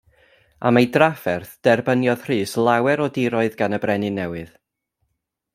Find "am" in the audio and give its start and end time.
0.69-0.79